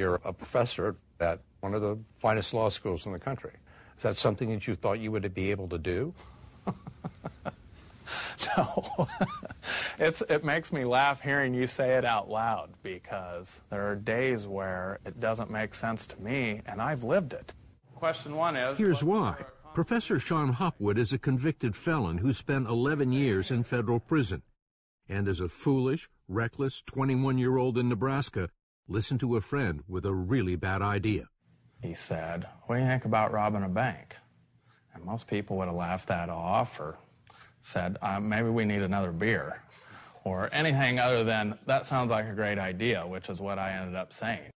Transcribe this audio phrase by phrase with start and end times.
[0.00, 3.52] You're a professor at one of the finest law schools in the country.
[3.98, 6.14] Is that something that you thought you would be able to do?
[8.56, 9.08] no.
[9.98, 14.46] it's, it makes me laugh hearing you say it out loud because there are days
[14.46, 17.52] where it doesn't make sense to me, and I've lived it.
[17.94, 19.36] Question one is Here's why.
[19.74, 24.40] Professor Sean Hopwood is a convicted felon who spent 11 years in federal prison.
[25.10, 28.48] And as a foolish, reckless 21 year old in Nebraska,
[28.90, 31.24] listened to a friend with a really bad idea.
[31.80, 34.16] He said, What do you think about robbing a bank?
[34.92, 36.98] And most people would have laughed that off or
[37.62, 39.62] said, uh, Maybe we need another beer.
[40.24, 43.94] Or anything other than, That sounds like a great idea, which is what I ended
[43.94, 44.50] up saying.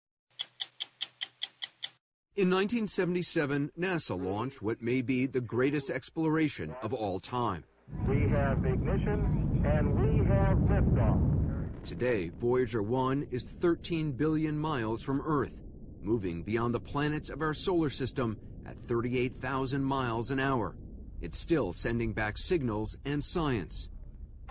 [2.35, 7.63] In 1977, NASA launched what may be the greatest exploration of all time.
[8.07, 11.42] We have ignition and we have liftoff.
[11.85, 15.61] Today, Voyager 1 is 13 billion miles from Earth,
[16.01, 20.77] moving beyond the planets of our solar system at 38,000 miles an hour.
[21.19, 23.89] It's still sending back signals and science.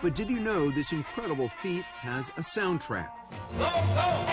[0.02, 3.08] But did you know this incredible feat has a soundtrack?
[3.58, 4.26] Go, go.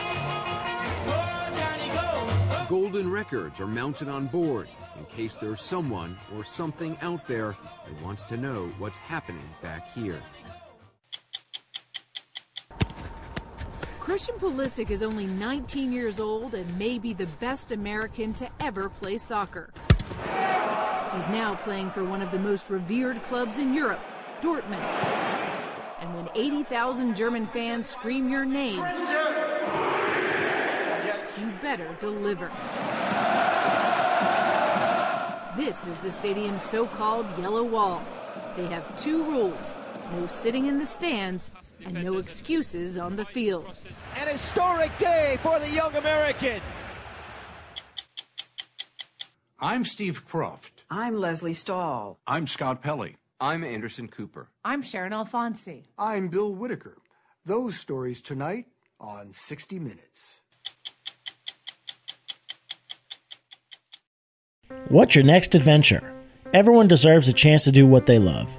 [1.06, 2.66] Go.
[2.69, 7.56] Golden records are mounted on board in case there's someone or something out there
[7.88, 10.22] that wants to know what's happening back here.
[14.09, 18.89] Christian Pulisic is only 19 years old and may be the best American to ever
[18.89, 19.69] play soccer.
[21.13, 23.99] He's now playing for one of the most revered clubs in Europe,
[24.41, 24.81] Dortmund.
[25.99, 28.79] And when 80,000 German fans scream your name,
[31.38, 32.47] you better deliver.
[35.55, 38.03] This is the stadium's so called yellow wall.
[38.57, 39.75] They have two rules
[40.11, 41.51] no sitting in the stands
[41.85, 43.66] and no excuses on the field.
[44.16, 46.61] An historic day for the young American.
[49.59, 50.72] I'm Steve Kroft.
[50.90, 52.19] I'm Lesley Stahl.
[52.25, 53.17] I'm Scott Pelley.
[53.41, 54.50] I'm Anderson Cooper.
[54.66, 55.84] I'm Sharyn Alfonsi.
[55.97, 56.97] I'm Bill Whitaker.
[57.45, 58.66] Those stories tonight
[59.00, 60.41] on 60 Minutes.
[64.90, 66.13] What's your next adventure?
[66.53, 68.59] Everyone deserves a chance to do what they love.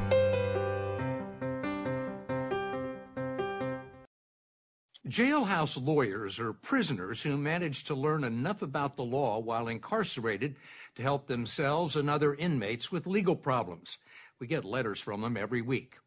[5.11, 10.55] Jailhouse lawyers are prisoners who manage to learn enough about the law while incarcerated
[10.95, 13.97] to help themselves and other inmates with legal problems.
[14.39, 15.97] We get letters from them every week.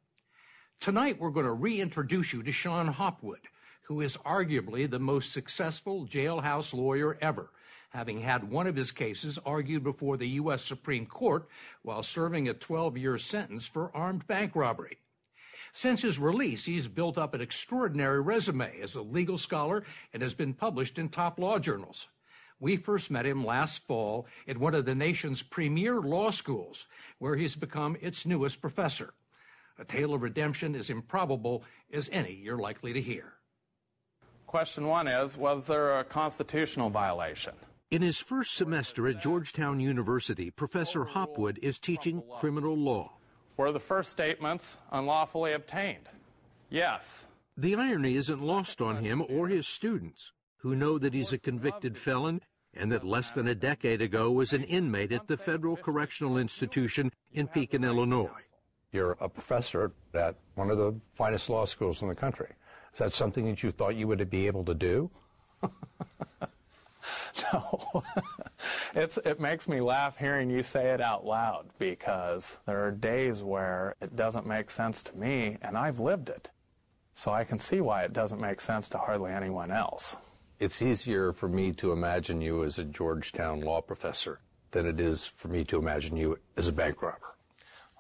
[0.81, 3.47] Tonight, we're going to reintroduce you to Sean Hopwood,
[3.83, 7.51] who is arguably the most successful jailhouse lawyer ever,
[7.91, 10.65] having had one of his cases argued before the U.S.
[10.65, 11.47] Supreme Court
[11.83, 14.97] while serving a 12 year sentence for armed bank robbery.
[15.77, 20.33] Since his release, he's built up an extraordinary resume as a legal scholar and has
[20.33, 22.07] been published in top law journals.
[22.61, 26.87] We first met him last fall at one of the nation's premier law schools,
[27.19, 29.15] where he's become its newest professor.
[29.77, 33.33] A tale of redemption as improbable as any you're likely to hear.
[34.47, 37.55] Question one is Was there a constitutional violation?
[37.91, 43.15] In his first semester at Georgetown University, Professor Hopwood is teaching criminal law.
[43.57, 46.09] Were the first statements unlawfully obtained?
[46.71, 47.27] Yes.
[47.57, 51.97] The irony isn't lost on him or his students, who know that he's a convicted
[51.97, 52.41] felon
[52.73, 57.13] and that less than a decade ago was an inmate at the Federal Correctional Institution
[57.33, 58.31] in Pekin, Illinois.
[58.91, 62.53] You're a professor at one of the finest law schools in the country.
[62.93, 65.11] Is that something that you thought you would be able to do?
[67.53, 68.03] no.
[68.95, 73.43] it's, it makes me laugh hearing you say it out loud because there are days
[73.43, 76.51] where it doesn't make sense to me, and I've lived it.
[77.15, 80.17] So I can see why it doesn't make sense to hardly anyone else.
[80.59, 84.41] It's easier for me to imagine you as a Georgetown law professor
[84.71, 87.35] than it is for me to imagine you as a bank robber.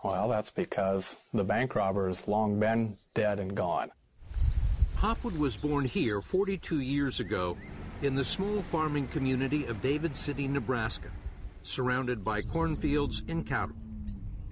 [0.03, 3.91] Well, that's because the bank robber has long been dead and gone.
[4.97, 7.56] Hopwood was born here 42 years ago
[8.05, 11.09] in the small farming community of David City, Nebraska,
[11.62, 13.77] surrounded by cornfields and cattle.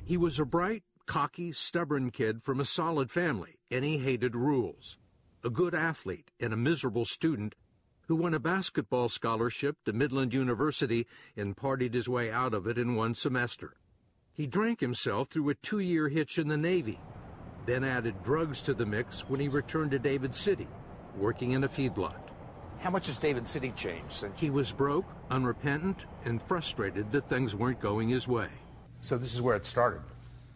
[0.04, 4.96] He was a bright, cocky, stubborn kid from a solid family, and he hated rules.
[5.44, 7.54] A good athlete and a miserable student
[8.08, 11.06] who won a basketball scholarship to Midland University
[11.36, 13.76] and partied his way out of it in one semester.
[14.32, 16.98] He drank himself through a two year hitch in the Navy,
[17.66, 20.68] then added drugs to the mix when he returned to David City,
[21.16, 22.31] working in a feedlot.
[22.82, 24.40] How much has David City changed since?
[24.40, 28.48] He was broke, unrepentant, and frustrated that things weren't going his way.
[29.02, 30.02] So this is where it started.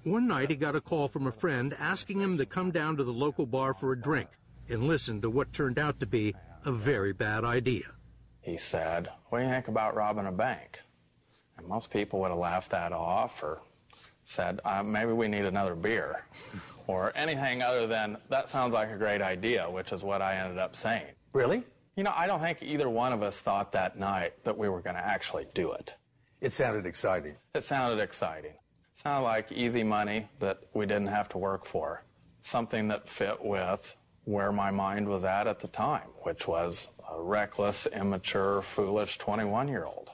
[0.03, 3.05] One night he got a call from a friend asking him to come down to
[3.05, 4.29] the local bar for a drink
[4.69, 6.35] and listen to what turned out to be
[6.65, 7.93] a very bad idea.
[8.41, 10.81] He said, What do you think about robbing a bank?
[11.57, 13.61] And most people would have laughed that off or
[14.25, 16.25] said, uh, Maybe we need another beer.
[16.89, 20.59] or anything other than, That sounds like a great idea, which is what I ended
[20.59, 21.07] up saying.
[21.33, 21.63] Really?
[21.97, 24.83] You know, I don't think either one of us thought that night that we were
[24.83, 25.95] going to actually do it.
[26.43, 27.37] It sounded exciting.
[27.55, 28.51] It sounded exciting.
[28.51, 32.03] It sounded like easy money that we didn't have to work for.
[32.43, 37.19] Something that fit with where my mind was at at the time, which was a
[37.19, 40.11] reckless, immature, foolish 21 year old.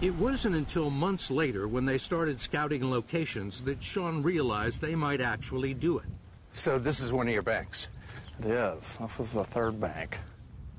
[0.00, 5.20] It wasn't until months later when they started scouting locations that Sean realized they might
[5.20, 6.06] actually do it.
[6.52, 7.88] So this is one of your banks?
[8.38, 8.96] It is.
[9.00, 10.18] This is the third bank.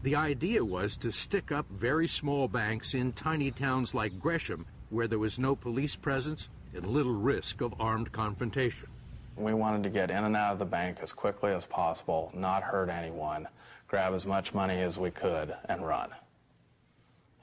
[0.03, 5.07] The idea was to stick up very small banks in tiny towns like Gresham, where
[5.07, 8.87] there was no police presence and little risk of armed confrontation.
[9.35, 12.63] We wanted to get in and out of the bank as quickly as possible, not
[12.63, 13.47] hurt anyone,
[13.87, 16.09] grab as much money as we could, and run.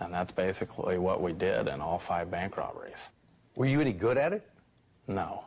[0.00, 3.08] And that's basically what we did in all five bank robberies.
[3.56, 4.48] Were you any good at it?
[5.08, 5.44] No.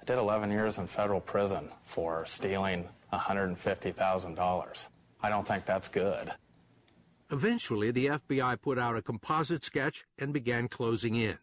[0.00, 4.86] I did 11 years in federal prison for stealing $150,000.
[5.22, 6.32] I don't think that's good.
[7.30, 11.38] Eventually, the FBI put out a composite sketch and began closing in.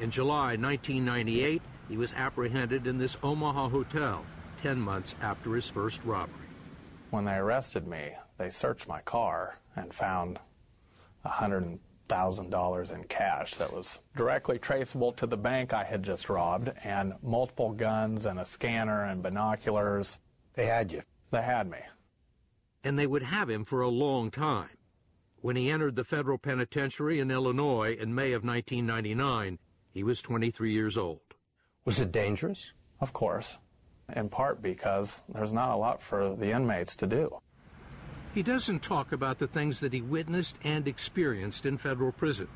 [0.00, 4.26] In July 1998, he was apprehended in this Omaha hotel
[4.60, 6.48] 10 months after his first robbery.
[7.10, 10.40] When they arrested me, they searched my car and found
[11.24, 17.14] $100,000 in cash that was directly traceable to the bank I had just robbed, and
[17.22, 20.18] multiple guns and a scanner and binoculars.
[20.54, 21.02] They had you.
[21.30, 21.78] They had me.
[22.84, 24.76] And they would have him for a long time.
[25.40, 29.58] When he entered the federal penitentiary in Illinois in May of 1999,
[29.92, 31.20] he was 23 years old.
[31.84, 32.70] Was it dangerous?
[33.00, 33.58] Of course.
[34.14, 37.40] In part because there's not a lot for the inmates to do.
[38.34, 42.48] He doesn't talk about the things that he witnessed and experienced in federal prison.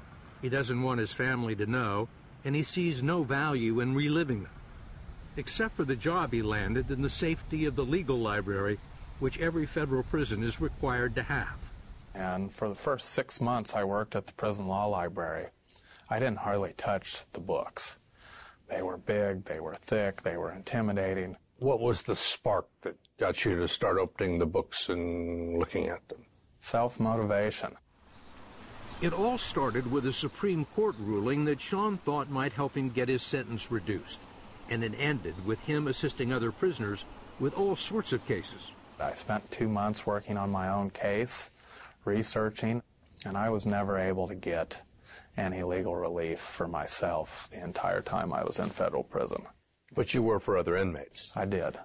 [0.42, 2.08] He doesn't want his family to know,
[2.44, 4.52] and he sees no value in reliving them,
[5.36, 8.78] except for the job he landed in the safety of the legal library,
[9.20, 11.70] which every federal prison is required to have.
[12.14, 15.46] And for the first six months I worked at the prison law library,
[16.10, 17.96] I didn't hardly touch the books.
[18.68, 21.36] They were big, they were thick, they were intimidating.
[21.58, 26.06] What was the spark that got you to start opening the books and looking at
[26.08, 26.24] them?
[26.60, 27.76] Self motivation.
[29.00, 33.08] It all started with a Supreme Court ruling that Sean thought might help him get
[33.08, 34.18] his sentence reduced,
[34.68, 37.04] and it ended with him assisting other prisoners
[37.38, 38.72] with all sorts of cases.
[39.00, 41.50] I spent two months working on my own case,
[42.04, 42.82] researching,
[43.24, 44.80] and I was never able to get
[45.36, 49.46] any legal relief for myself the entire time I was in federal prison.
[49.94, 51.30] But you were for other inmates.
[51.36, 51.78] I did.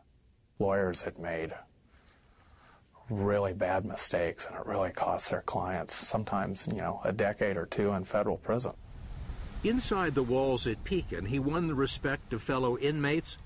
[0.60, 1.54] Lawyers had made
[3.10, 7.66] really bad mistakes, and it really cost their clients sometimes, you know, a decade or
[7.66, 8.74] two in federal prison.
[9.64, 13.38] Inside the walls at Pekin, he won the respect of fellow inmates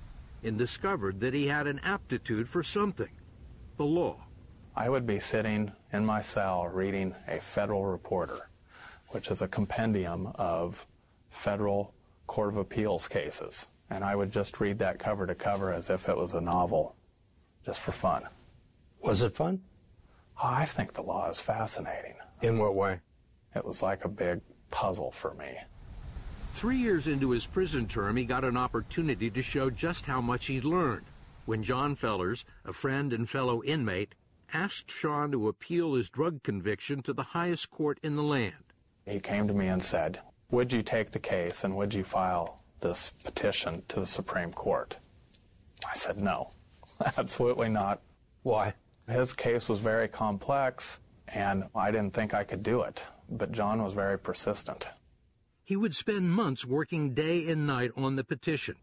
[0.43, 3.09] and discovered that he had an aptitude for something
[3.77, 4.17] the law.
[4.75, 8.49] I would be sitting in my cell reading a federal reporter,
[9.09, 10.85] which is a compendium of
[11.29, 11.93] federal
[12.25, 13.67] Court of Appeals cases.
[13.89, 16.95] And I would just read that cover to cover as if it was a novel,
[17.65, 18.23] just for fun.
[19.01, 19.61] Was it fun?
[20.43, 22.15] Oh, I think the law is fascinating.
[22.41, 22.99] In what way?
[23.55, 24.41] It was like a big
[24.71, 25.55] puzzle for me.
[26.53, 30.47] Three years into his prison term, he got an opportunity to show just how much
[30.47, 31.05] he'd learned
[31.47, 34.15] when John Fellers, a friend and fellow inmate,
[34.53, 38.73] asked Sean to appeal his drug conviction to the highest court in the land.
[39.05, 40.19] He came to me and said,
[40.51, 44.97] Would you take the case and would you file this petition to the Supreme Court?
[45.89, 46.51] I said, No,
[47.17, 48.01] absolutely not.
[48.43, 48.73] Why?
[49.07, 50.99] His case was very complex,
[51.29, 53.01] and I didn't think I could do it.
[53.29, 54.85] But John was very persistent.
[55.63, 58.75] He would spend months working day and night on the petition.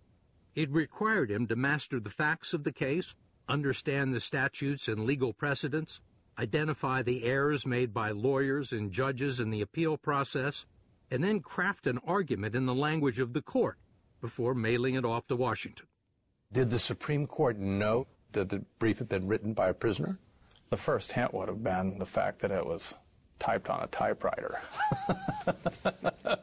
[0.54, 3.14] It required him to master the facts of the case,
[3.49, 6.00] understand the statutes and legal precedents,
[6.38, 10.66] identify the errors made by lawyers and judges in the appeal process,
[11.11, 13.78] and then craft an argument in the language of the court
[14.20, 15.87] before mailing it off to Washington.
[16.52, 20.18] Did the Supreme Court know that the brief had been written by a prisoner?
[20.70, 22.94] The first hint would have been the fact that it was
[23.38, 24.61] typed on a typewriter.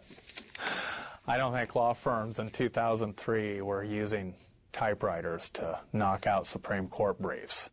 [1.27, 4.35] I don't think law firms in 2003 were using
[4.71, 7.69] typewriters to knock out Supreme Court briefs.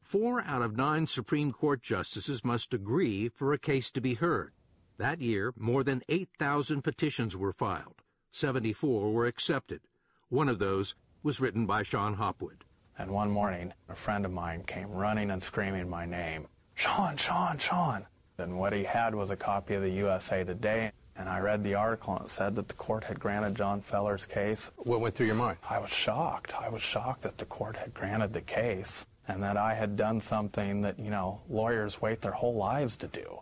[0.00, 4.52] Four out of nine Supreme Court justices must agree for a case to be heard.
[4.98, 8.02] That year, more than 8,000 petitions were filed.
[8.30, 9.80] 74 were accepted.
[10.28, 12.64] One of those was written by Sean Hopwood.
[12.98, 17.58] And one morning, a friend of mine came running and screaming my name, Sean, Sean,
[17.58, 18.06] Sean.
[18.38, 21.74] And what he had was a copy of the USA Today, and I read the
[21.74, 24.70] article and it said that the court had granted John Fellers' case.
[24.76, 25.58] What went through your mind?
[25.68, 26.54] I was shocked.
[26.60, 30.20] I was shocked that the court had granted the case and that I had done
[30.20, 33.40] something that, you know, lawyers wait their whole lives to do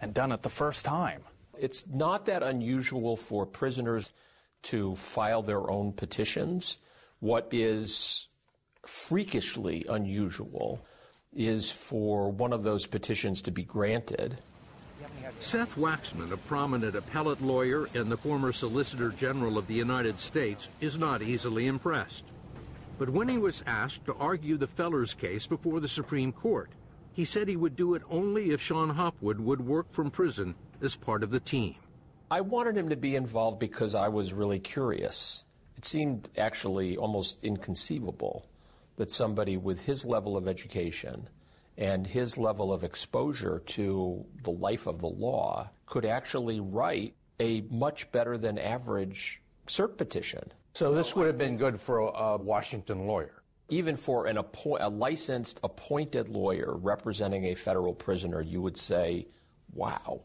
[0.00, 1.22] and done it the first time.
[1.58, 4.12] It's not that unusual for prisoners
[4.64, 6.78] to file their own petitions.
[7.20, 8.28] What is
[8.84, 10.80] freakishly unusual
[11.32, 14.38] is for one of those petitions to be granted.
[15.40, 20.68] Seth Waxman, a prominent appellate lawyer and the former Solicitor General of the United States,
[20.80, 22.24] is not easily impressed.
[22.98, 26.70] But when he was asked to argue the Fellers' case before the Supreme Court,
[27.12, 30.94] he said he would do it only if Sean Hopwood would work from prison as
[30.94, 31.74] part of the team.
[32.30, 35.44] I wanted him to be involved because I was really curious.
[35.76, 38.46] It seemed actually almost inconceivable
[38.96, 41.28] that somebody with his level of education
[41.78, 47.62] and his level of exposure to the life of the law could actually write a
[47.70, 50.52] much better than average cert petition.
[50.74, 53.42] So this would have been good for a, a Washington lawyer.
[53.68, 59.26] Even for an appo- a licensed appointed lawyer representing a federal prisoner, you would say,
[59.72, 60.20] wow.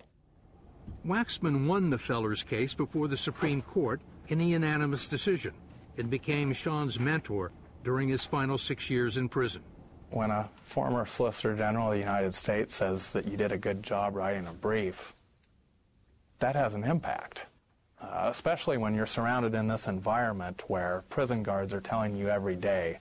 [1.06, 5.54] Waxman won the Fellers' case before the Supreme Court in a unanimous decision
[5.98, 7.52] and became Sean's mentor
[7.84, 9.64] during his final six years in prison.
[10.10, 13.84] When a former Solicitor General of the United States says that you did a good
[13.84, 15.14] job writing a brief,
[16.40, 17.42] that has an impact.
[18.00, 22.56] Uh, especially when you're surrounded in this environment where prison guards are telling you every
[22.56, 23.00] day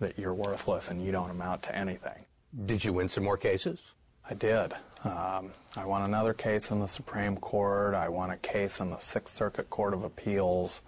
[0.00, 2.24] that you're worthless and you don't amount to anything.
[2.64, 3.80] Did you win some more cases?
[4.28, 4.72] I did.
[5.04, 7.94] Um, I won another case in the Supreme Court.
[7.94, 10.80] I won a case in the Sixth Circuit Court of Appeals.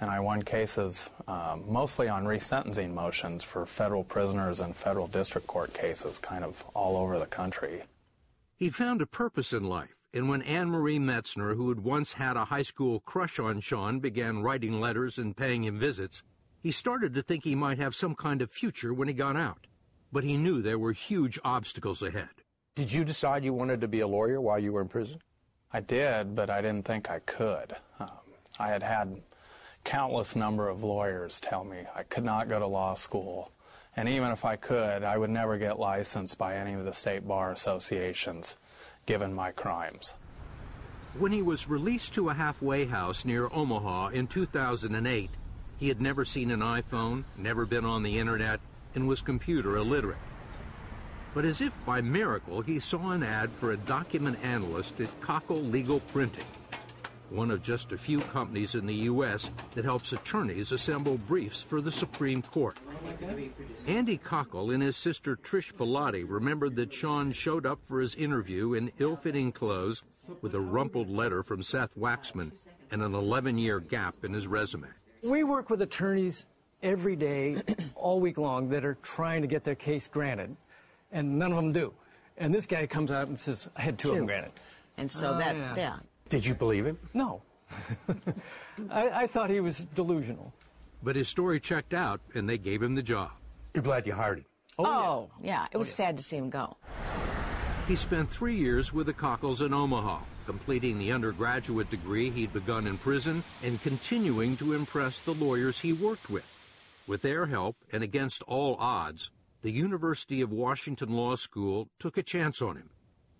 [0.00, 5.46] And I won cases um, mostly on resentencing motions for federal prisoners and federal district
[5.46, 7.82] court cases, kind of all over the country.
[8.56, 12.36] He found a purpose in life and when Anne Marie Metzner, who had once had
[12.36, 16.22] a high school crush on Sean, began writing letters and paying him visits,
[16.60, 19.68] he started to think he might have some kind of future when he got out.
[20.12, 22.42] But he knew there were huge obstacles ahead.
[22.74, 25.20] Did you decide you wanted to be a lawyer while you were in prison?
[25.72, 27.76] I did, but I didn't think I could.
[28.00, 28.10] Um,
[28.58, 29.22] I had had
[29.84, 33.52] countless number of lawyers tell me I could not go to law school.
[33.96, 37.26] And even if I could, I would never get licensed by any of the state
[37.26, 38.56] bar associations
[39.06, 40.14] given my crimes.
[41.18, 45.30] When he was released to a halfway house near Omaha in 2008,
[45.78, 48.60] he had never seen an iPhone, never been on the internet,
[48.94, 50.18] and was computer illiterate.
[51.34, 55.62] But as if by miracle, he saw an ad for a document analyst at Cockle
[55.62, 56.44] Legal Printing,
[57.30, 59.50] one of just a few companies in the U.S.
[59.74, 62.76] that helps attorneys assemble briefs for the Supreme Court.
[63.86, 68.74] Andy Cockle and his sister Trish Bellotti remembered that Sean showed up for his interview
[68.74, 70.02] in ill-fitting clothes
[70.42, 72.52] with a rumpled letter from Seth Waxman
[72.90, 74.88] and an 11-year gap in his resume.
[75.28, 76.46] We work with attorneys
[76.82, 77.62] every day,
[77.94, 80.56] all week long, that are trying to get their case granted,
[81.12, 81.92] and none of them do.
[82.38, 84.12] And this guy comes out and says, I had two, two.
[84.12, 84.52] of them granted.
[84.96, 85.74] And so uh, that, yeah.
[85.76, 85.96] yeah.
[86.30, 86.98] Did you believe him?
[87.12, 87.42] No.
[88.90, 90.54] I, I thought he was delusional.
[91.02, 93.32] But his story checked out, and they gave him the job.
[93.74, 94.44] You're glad you hired him.
[94.78, 95.48] Oh, oh yeah.
[95.48, 95.66] yeah.
[95.72, 96.08] It was oh, yeah.
[96.08, 96.76] sad to see him go.
[97.88, 102.86] He spent three years with the Cockles in Omaha, completing the undergraduate degree he'd begun
[102.86, 106.46] in prison and continuing to impress the lawyers he worked with.
[107.08, 109.30] With their help, and against all odds,
[109.62, 112.90] the University of Washington Law School took a chance on him.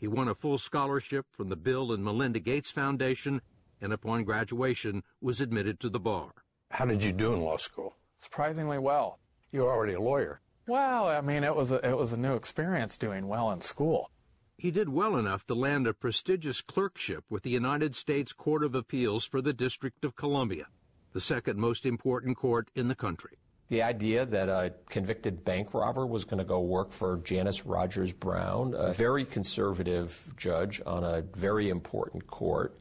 [0.01, 3.43] He won a full scholarship from the Bill and Melinda Gates Foundation
[3.83, 6.33] and upon graduation was admitted to the bar.
[6.71, 7.97] How did you do in law school?
[8.19, 9.19] Surprisingly well.
[9.53, 10.41] You were already a lawyer.
[10.67, 14.11] Well, I mean, it was a, it was a new experience doing well in school.
[14.57, 18.75] He did well enough to land a prestigious clerkship with the United States Court of
[18.75, 20.67] Appeals for the District of Columbia,
[21.13, 23.39] the second most important court in the country.
[23.71, 28.13] The idea that a convicted bank robber was going to go work for Janice Rogers
[28.13, 32.77] Brown, a very conservative judge on a very important court,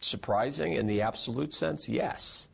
[0.00, 2.46] surprising in the absolute sense, yes.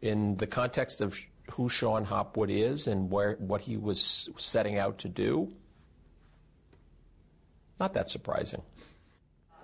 [0.00, 1.18] In the context of
[1.50, 5.52] who Sean Hopwood is and where, what he was setting out to do,
[7.80, 8.62] not that surprising.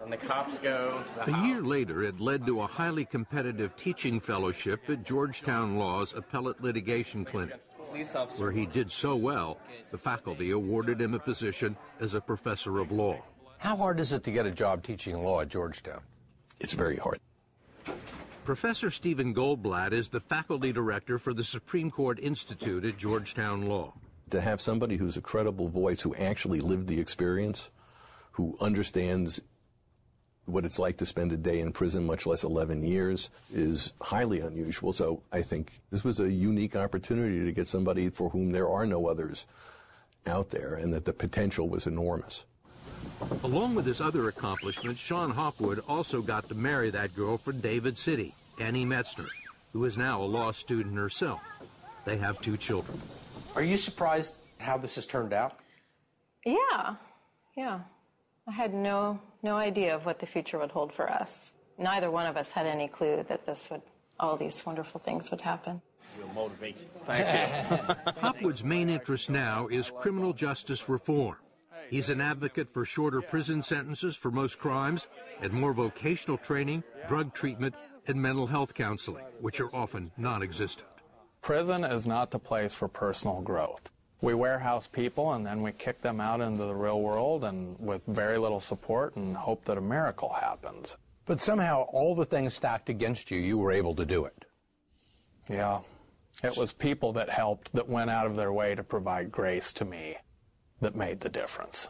[0.05, 4.83] And the cops go A year later, it led to a highly competitive teaching fellowship
[4.91, 7.59] at Georgetown Law's Appellate Litigation Clinic,
[8.37, 9.57] where he did so well,
[9.91, 13.23] the faculty awarded him a position as a professor of law.
[13.57, 16.03] How hard is it to get a job teaching law at Georgetown?
[16.61, 17.19] It's very hard.
[18.45, 23.95] Professor Stephen Goldblatt is the faculty director for the Supreme Court Institute at Georgetown Law.
[24.31, 27.71] To have somebody who's a credible voice who actually lived the experience,
[28.33, 29.41] who understands
[30.47, 34.41] what it's like to spend a day in prison, much less 11 years, is highly
[34.41, 34.93] unusual.
[34.93, 38.87] So I think this was a unique opportunity to get somebody for whom there are
[38.87, 39.47] no others
[40.27, 42.45] out there and that the potential was enormous.
[43.43, 47.97] Along with his other accomplishments, Sean Hopwood also got to marry that girl from David
[47.97, 49.29] City, Annie Metzner,
[49.73, 51.41] who is now a law student herself.
[52.05, 52.99] They have two children.
[53.55, 55.55] Are you surprised how this has turned out?
[56.45, 56.97] Yeah,
[57.57, 57.81] yeah.
[58.47, 61.53] I had no no idea of what the future would hold for us.
[61.79, 63.83] Neither one of us had any clue that this would
[64.21, 65.81] all these wonderful things would happen.
[66.19, 66.87] Real motivation.
[68.21, 71.37] Hopwood's main interest now is criminal justice reform.
[71.91, 75.07] He's an advocate for shorter prison sentences for most crimes
[75.41, 77.75] and more vocational training, drug treatment,
[78.07, 80.89] and mental health counseling, which are often non existent.
[81.43, 83.91] Prison is not the place for personal growth.
[84.21, 88.03] We warehouse people and then we kick them out into the real world and with
[88.07, 90.97] very little support and hope that a miracle happens.
[91.27, 94.45] But somehow, all the things stacked against you, you were able to do it.
[95.49, 95.81] Yeah.
[96.43, 99.85] It was people that helped, that went out of their way to provide grace to
[99.85, 100.17] me,
[100.81, 101.89] that made the difference.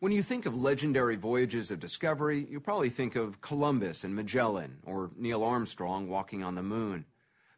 [0.00, 4.78] When you think of legendary voyages of discovery, you probably think of Columbus and Magellan
[4.84, 7.04] or Neil Armstrong walking on the moon.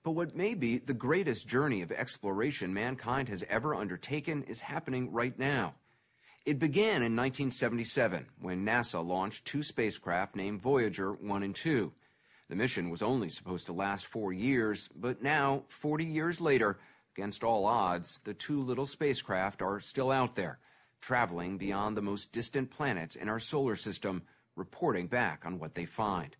[0.03, 5.12] But what may be the greatest journey of exploration mankind has ever undertaken is happening
[5.12, 5.74] right now.
[6.46, 11.92] It began in 1977 when NASA launched two spacecraft named Voyager 1 and 2.
[12.48, 16.79] The mission was only supposed to last four years, but now, 40 years later,
[17.14, 20.59] against all odds, the two little spacecraft are still out there
[21.00, 24.22] traveling beyond the most distant planets in our solar system,
[24.56, 26.36] reporting back on what they find.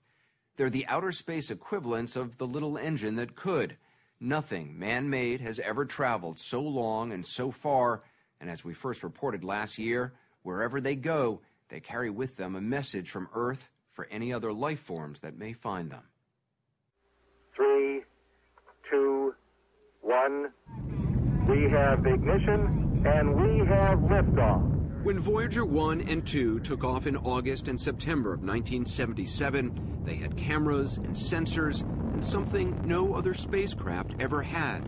[0.56, 3.76] They're the outer space equivalents of the little engine that could.
[4.20, 8.02] Nothing man made has ever traveled so long and so far,
[8.40, 12.60] and as we first reported last year, wherever they go, they carry with them a
[12.60, 16.02] message from Earth for any other life forms that may find them.
[17.56, 18.02] Three,
[18.90, 19.34] two,
[20.02, 20.52] one.
[21.46, 24.76] We have ignition and we have liftoff.
[25.02, 30.36] When Voyager 1 and 2 took off in August and September of 1977, they had
[30.36, 31.80] cameras and sensors
[32.12, 34.86] and something no other spacecraft ever had.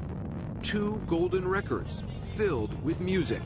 [0.62, 2.02] Two golden records
[2.34, 3.40] filled with music.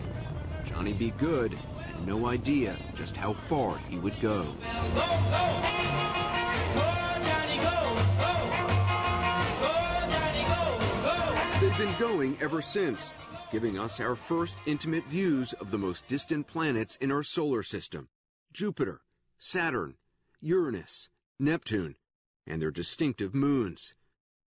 [0.65, 1.13] Johnny B.
[1.19, 4.45] Goode had no idea just how far he would go.
[11.61, 13.13] They've been going ever since,
[13.51, 18.09] giving us our first intimate views of the most distant planets in our solar system
[18.53, 19.03] Jupiter,
[19.39, 19.95] Saturn,
[20.41, 21.97] Uranus, Neptune,
[22.47, 23.95] and their distinctive moons.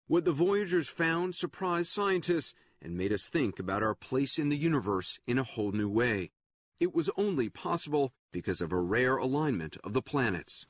[0.06, 4.56] What the Voyagers found surprised scientists and made us think about our place in the
[4.56, 6.30] universe in a whole new way.
[6.78, 10.66] It was only possible because of a rare alignment of the planets.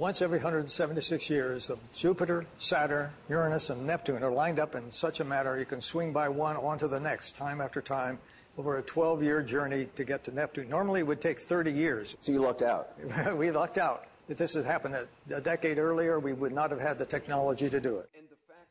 [0.00, 5.20] Once every 176 years, the Jupiter, Saturn, Uranus, and Neptune are lined up in such
[5.20, 8.18] a manner you can swing by one onto the next, time after time,
[8.56, 10.70] over a 12 year journey to get to Neptune.
[10.70, 12.16] Normally, it would take 30 years.
[12.20, 12.94] So you lucked out?
[13.36, 14.06] we lucked out.
[14.30, 17.68] If this had happened a, a decade earlier, we would not have had the technology
[17.68, 18.08] to do it.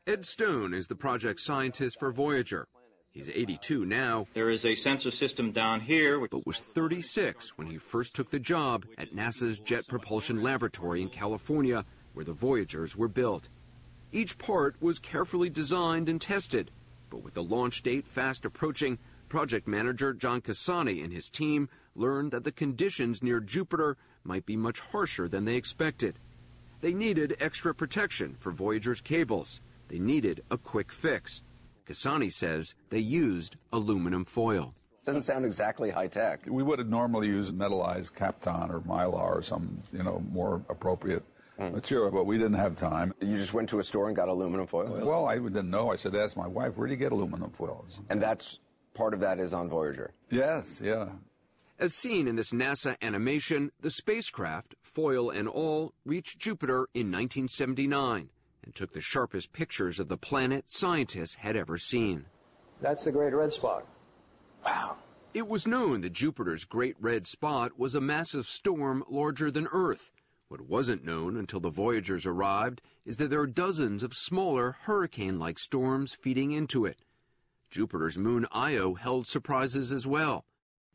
[0.07, 2.67] Ed Stone is the project scientist for Voyager.
[3.11, 4.27] He's 82 now.
[4.33, 6.27] There is a sensor system down here.
[6.27, 11.09] But was 36 when he first took the job at NASA's Jet Propulsion Laboratory in
[11.09, 13.49] California, where the Voyagers were built.
[14.11, 16.69] Each part was carefully designed and tested,
[17.09, 22.31] but with the launch date fast approaching, project manager John Casani and his team learned
[22.31, 26.19] that the conditions near Jupiter might be much harsher than they expected.
[26.81, 29.61] They needed extra protection for Voyager's cables.
[29.87, 31.41] They needed a quick fix.
[31.89, 34.73] Casani says they used aluminum foil.
[35.05, 36.41] Doesn't sound exactly high tech.
[36.45, 41.23] We would have normally use metallized Kapton or Mylar or some, you know, more appropriate
[41.57, 41.71] hmm.
[41.71, 43.11] material, but we didn't have time.
[43.19, 44.99] You just went to a store and got aluminum foil?
[45.03, 45.91] Well, I didn't know.
[45.91, 48.03] I said, ask my wife, where do you get aluminum foils?
[48.09, 48.59] And that's
[48.93, 50.11] part of that is on Voyager?
[50.29, 51.09] Yes, yeah.
[51.79, 58.29] As seen in this NASA animation, the spacecraft, foil and all, reached Jupiter in 1979
[58.69, 62.27] and took the sharpest pictures of the planet scientists had ever seen.
[62.81, 63.83] That's the Great Red Spot.
[64.63, 64.97] Wow.
[65.33, 70.11] It was known that Jupiter's Great Red Spot was a massive storm larger than Earth.
[70.49, 75.57] What wasn't known until the Voyagers arrived is that there are dozens of smaller hurricane-like
[75.57, 77.01] storms feeding into it.
[77.71, 80.45] Jupiter's moon Io held surprises as well.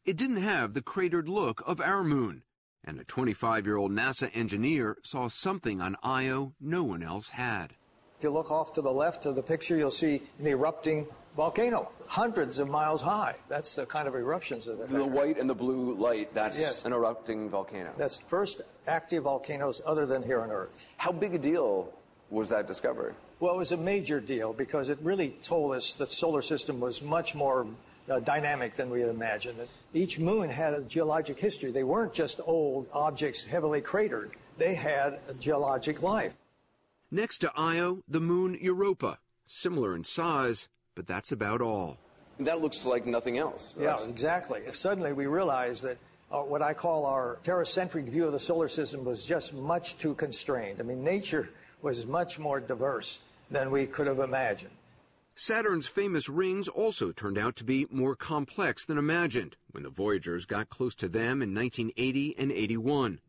[0.04, 2.44] It didn't have the cratered look of our moon,
[2.85, 7.75] and a 25-year-old NASA engineer saw something on Io no one else had.
[8.18, 11.90] If you look off to the left of the picture, you'll see an erupting volcano,
[12.07, 13.35] hundreds of miles high.
[13.49, 16.85] That's the kind of eruptions that The white and the blue light, that's Yes.
[16.85, 17.92] an erupting volcano.
[17.99, 20.87] That's first active volcanoes other than here on Earth.
[20.97, 21.92] How big a deal
[22.31, 23.14] was that discovery?
[23.40, 26.79] Well, it was a major deal because it really told us that the solar system
[26.81, 27.66] was much more
[28.09, 29.59] uh, dynamic than we had imagined.
[29.59, 31.71] That each moon had a geologic history.
[31.71, 34.33] They weren't just old objects heavily cratered.
[34.59, 36.35] They had a geologic life.
[37.11, 41.99] Next to Io, the moon Europa, similar in size, but that's about all.
[42.40, 43.75] That looks like nothing else.
[43.79, 44.62] Yeah, exactly.
[44.73, 45.99] Suddenly we realized that
[46.33, 50.14] uh, what I call our terracentric view of the solar system was just much too
[50.14, 50.81] constrained.
[50.81, 51.51] I mean, nature
[51.83, 54.73] was much more diverse than we could have imagined.
[55.37, 60.47] Saturn's famous rings also turned out to be more complex than imagined when the Voyagers
[60.47, 63.20] got close to them in 1980 and 81.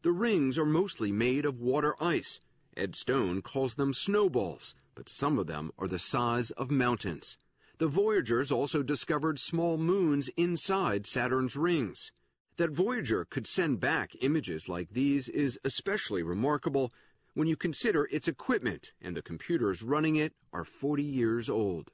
[0.00, 2.40] The rings are mostly made of water ice.
[2.74, 7.36] Ed Stone calls them snowballs, but some of them are the size of mountains.
[7.76, 12.12] The Voyagers also discovered small moons inside Saturn's rings.
[12.56, 16.94] That Voyager could send back images like these is especially remarkable
[17.34, 21.90] when you consider its equipment and the computers running it are 40 years old.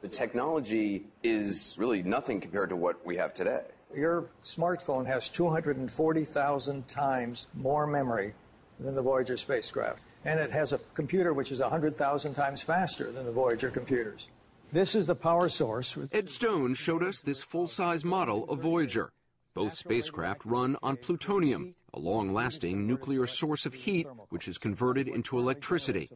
[0.00, 3.62] The technology is really nothing compared to what we have today.
[3.94, 8.34] Your smartphone has 240,000 times more memory
[8.78, 10.00] than the Voyager spacecraft.
[10.24, 14.30] And it has a computer which is 100,000 times faster than the Voyager computers.
[14.72, 15.98] This is the power source.
[16.12, 19.12] Ed Stone showed us this full-size model of Voyager.
[19.52, 25.38] Both spacecraft run on plutonium, a long-lasting nuclear source of heat which is converted into
[25.38, 26.08] electricity.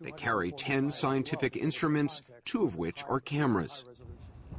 [0.00, 3.84] They carry 10 scientific instruments, two of which are cameras.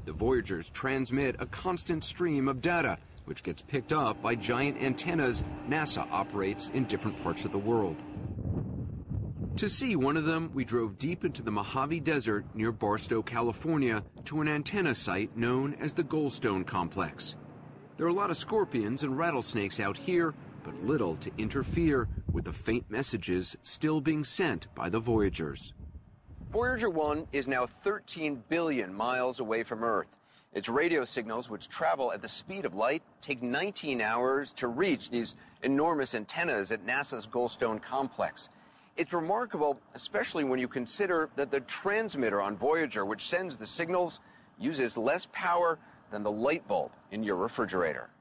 [0.05, 5.43] The Voyagers transmit a constant stream of data, which gets picked up by giant antennas
[5.67, 7.95] NASA operates in different parts of the world.
[9.57, 14.03] To see one of them, we drove deep into the Mojave Desert near Barstow, California,
[14.25, 17.35] to an antenna site known as the Goldstone Complex.
[17.95, 22.45] There are a lot of scorpions and rattlesnakes out here, but little to interfere with
[22.45, 25.73] the faint messages still being sent by the Voyagers.
[26.51, 30.07] Voyager 1 is now 13 billion miles away from Earth.
[30.53, 35.09] Its radio signals, which travel at the speed of light, take 19 hours to reach
[35.09, 38.49] these enormous antennas at NASA's Goldstone complex.
[38.95, 44.19] It's remarkable, especially when you consider that the transmitter on Voyager, which sends the signals,
[44.59, 45.79] uses less power
[46.11, 48.11] than the light bulb in your refrigerator.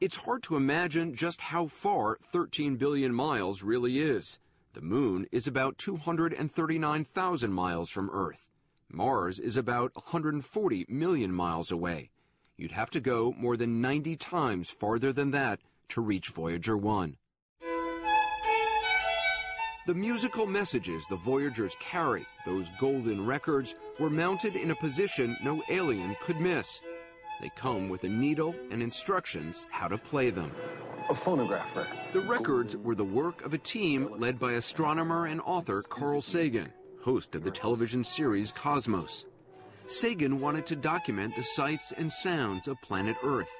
[0.00, 4.38] It's hard to imagine just how far 13 billion miles really is.
[4.72, 8.50] The moon is about 239,000 miles from Earth.
[8.88, 12.10] Mars is about 140 million miles away.
[12.56, 17.16] You'd have to go more than 90 times farther than that to reach Voyager 1.
[19.86, 25.62] The musical messages the Voyagers carry, those golden records, were mounted in a position no
[25.68, 26.80] alien could miss.
[27.40, 30.52] They come with a needle and instructions how to play them.
[31.08, 31.98] A phonograph record.
[32.12, 36.72] The records were the work of a team led by astronomer and author Carl Sagan,
[37.02, 39.24] host of the television series Cosmos.
[39.86, 43.50] Sagan wanted to document the sights and sounds of planet Earth.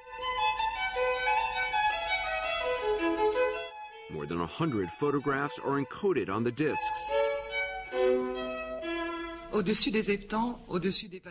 [4.11, 7.09] More than a hundred photographs are encoded on the discs,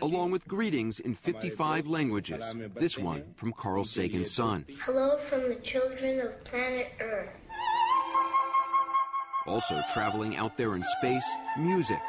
[0.03, 2.45] along with greetings in 55 languages.
[2.75, 4.67] This one from Carl Sagan's son.
[4.83, 7.31] Hello from the children of planet Earth.
[9.47, 11.29] Also traveling out there in space,
[11.59, 12.01] music.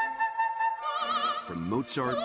[1.48, 2.18] From Mozart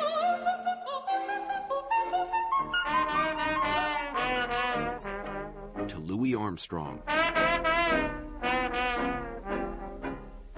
[5.88, 7.03] to Louis Armstrong.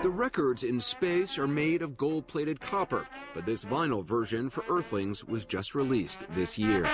[0.00, 4.62] The records in space are made of gold plated copper, but this vinyl version for
[4.68, 6.84] Earthlings was just released this year.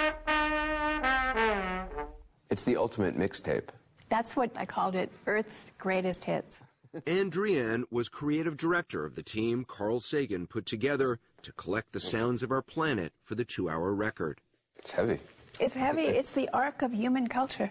[2.49, 3.69] It's the ultimate mixtape.
[4.09, 6.63] That's what I called it Earth's greatest hits.
[7.07, 12.01] Ann Druyan was creative director of the team Carl Sagan put together to collect the
[12.01, 14.41] sounds of our planet for the two hour record.
[14.77, 15.19] It's heavy.
[15.61, 16.05] It's heavy.
[16.05, 17.71] It's the arc of human culture.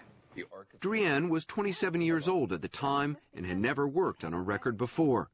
[0.80, 4.76] Druyan was 27 years old at the time and had never worked on a record
[4.76, 5.30] before.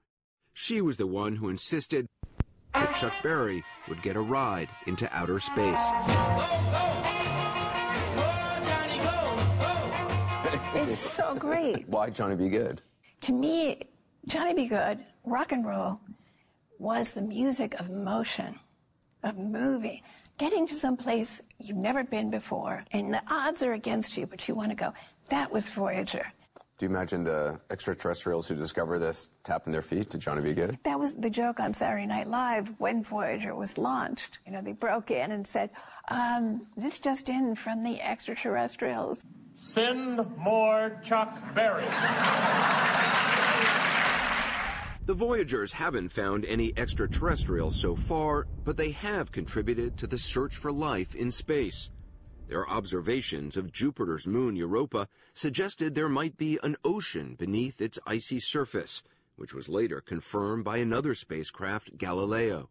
[0.53, 2.07] She was the one who insisted
[2.75, 5.83] that Chuck Berry would get a ride into outer space.
[10.75, 11.89] It's so great.
[11.89, 12.49] Why Johnny B.
[12.49, 12.81] Goode?
[13.23, 13.81] To me,
[14.27, 14.67] Johnny B.
[14.67, 16.01] Goode, rock and roll,
[16.79, 18.59] was the music of motion,
[19.23, 20.01] of moving,
[20.41, 24.49] getting to some place you've never been before, and the odds are against you, but
[24.49, 24.91] you want to go.
[25.29, 26.27] That was Voyager.
[26.79, 30.55] Do you imagine the extraterrestrials who discover this tapping their feet to Johnny B.
[30.55, 30.79] Goode?
[30.83, 34.39] That was the joke on Saturday Night Live when Voyager was launched.
[34.47, 35.69] You know, they broke in and said,
[36.09, 39.23] um, this just in from the extraterrestrials.
[39.55, 41.85] Send more Chuck Berry.
[45.11, 50.57] The Voyagers haven't found any extraterrestrials so far, but they have contributed to the search
[50.57, 51.91] for life in space.
[52.47, 58.39] Their observations of Jupiter's moon Europa suggested there might be an ocean beneath its icy
[58.39, 59.03] surface,
[59.35, 62.71] which was later confirmed by another spacecraft, Galileo.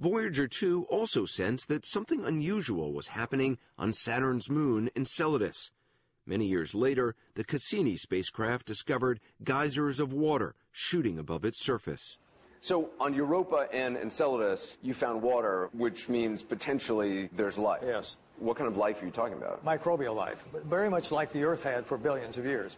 [0.00, 5.70] Voyager 2 also sensed that something unusual was happening on Saturn's moon Enceladus.
[6.26, 12.16] Many years later, the Cassini spacecraft discovered geysers of water shooting above its surface.
[12.60, 17.82] So on Europa and Enceladus, you found water, which means potentially there's life.
[17.84, 18.16] Yes.
[18.38, 19.64] What kind of life are you talking about?
[19.64, 22.76] Microbial life, very much like the Earth had for billions of years.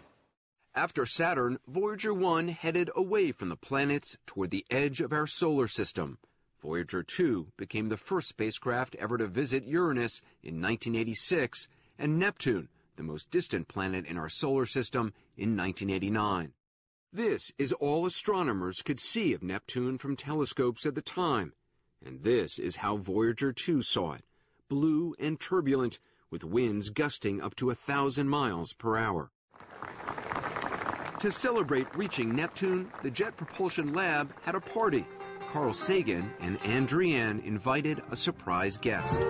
[0.74, 5.68] After Saturn, Voyager 1 headed away from the planets toward the edge of our solar
[5.68, 6.18] system.
[6.61, 13.02] Voyager 2 became the first spacecraft ever to visit Uranus in 1986 and Neptune, the
[13.02, 16.52] most distant planet in our solar system, in 1989.
[17.12, 21.52] This is all astronomers could see of Neptune from telescopes at the time.
[22.04, 24.22] And this is how Voyager 2 saw it
[24.68, 25.98] blue and turbulent,
[26.30, 29.30] with winds gusting up to a thousand miles per hour.
[31.20, 35.06] To celebrate reaching Neptune, the Jet Propulsion Lab had a party.
[35.52, 39.20] Carl Sagan and Ann Druyan invited a surprise guest.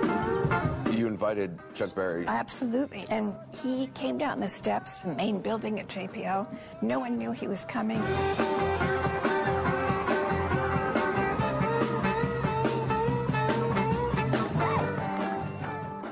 [0.90, 2.26] You invited Chuck Berry.
[2.26, 3.06] Absolutely.
[3.10, 6.46] And he came down the steps, main building at JPL.
[6.82, 8.02] No one knew he was coming.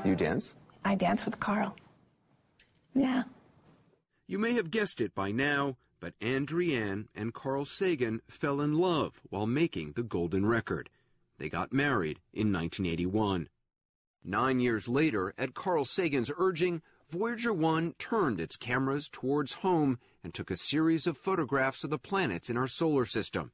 [0.05, 0.55] You dance?
[0.85, 1.75] I dance with Carl.
[2.95, 3.25] Yeah.
[4.27, 8.75] You may have guessed it by now, but Ann Druyan and Carl Sagan fell in
[8.75, 10.91] love while making the golden record.
[11.39, 13.49] They got married in 1981.
[14.23, 20.35] Nine years later, at Carl Sagan's urging, Voyager 1 turned its cameras towards home and
[20.35, 23.51] took a series of photographs of the planets in our solar system.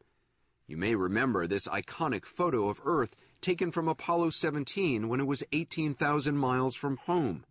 [0.66, 5.44] You may remember this iconic photo of Earth taken from Apollo 17 when it was
[5.52, 7.44] 18,000 miles from home.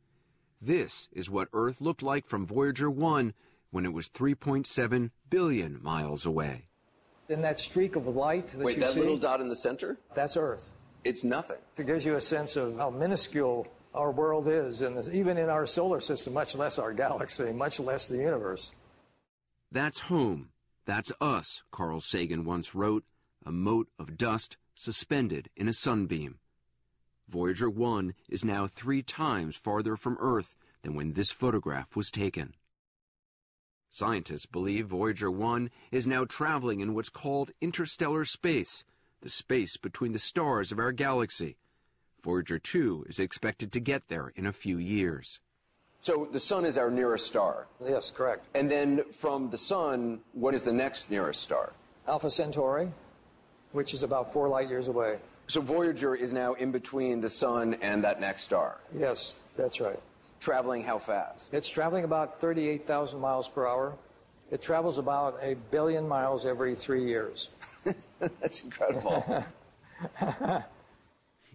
[0.61, 3.33] This is what Earth looked like from Voyager 1
[3.71, 6.65] when it was 3.7 billion miles away.
[7.29, 9.97] In that streak of light that Wait, you that see, little dot in the center?
[10.15, 10.71] that's Earth.
[11.03, 11.57] It's nothing.
[11.77, 15.65] It gives you a sense of how minuscule our world is, and even in our
[15.65, 18.73] solar system, much less our galaxy, much less the universe.
[19.71, 20.49] That's home.
[20.85, 23.05] That's us, Carl Sagan once wrote,
[23.45, 26.39] a mote of dust suspended in a sunbeam.
[27.27, 32.55] Voyager 1 is now three times farther from Earth than when this photograph was taken.
[33.91, 38.83] Scientists believe Voyager 1 is now traveling in what's called interstellar space,
[39.21, 41.57] the space between the stars of our galaxy.
[42.23, 45.39] Voyager 2 is expected to get there in a few years.
[46.01, 47.67] So the sun is our nearest star.
[47.83, 48.45] Yes, correct.
[48.55, 51.73] And then from the sun, what is the next nearest star?
[52.07, 52.91] Alpha Centauri,
[53.71, 55.17] which is about four light years away.
[55.47, 58.77] So Voyager is now in between the sun and that next star.
[58.97, 59.99] Yes, that's right.
[60.39, 61.53] Traveling how fast?
[61.53, 63.97] It's traveling about 38,000 miles per hour.
[64.51, 67.49] It travels about a billion miles every three years.
[68.19, 69.45] That's incredible.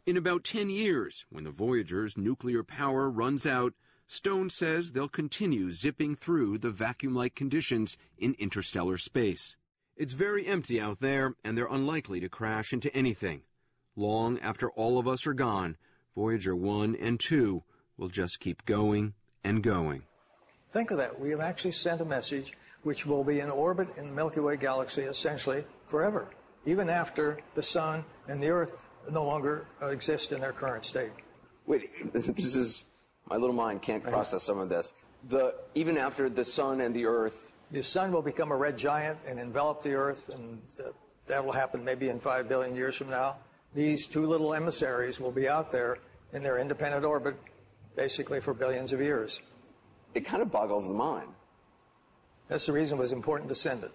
[0.07, 3.73] In about 10 years, when the Voyager's nuclear power runs out,
[4.07, 9.57] Stone says they'll continue zipping through the vacuum like conditions in interstellar space.
[9.97, 13.44] It's very empty out there, and they're unlikely to crash into anything.
[13.97, 15.79] Long after all of us are gone,
[16.14, 17.62] Voyager 1 and 2
[17.96, 20.02] will just keep going and going.
[20.70, 21.18] Think of that.
[21.18, 22.52] We have actually sent a message
[22.83, 26.28] which will be in orbit in the Milky Way galaxy essentially forever,
[26.66, 31.12] even after the Sun and the Earth no longer uh, exist in their current state.
[31.66, 32.85] Wait, this is
[33.28, 34.92] my little mind can't process some of this.
[35.28, 39.18] The even after the sun and the earth the sun will become a red giant
[39.26, 40.90] and envelop the Earth, and uh,
[41.26, 43.38] that will happen maybe in five billion years from now.
[43.74, 45.98] These two little emissaries will be out there
[46.33, 47.37] in their independent orbit,
[47.96, 49.40] basically for billions of years.
[50.14, 51.28] It kind of boggles the mind.
[52.48, 53.92] That's the reason it was important to send it.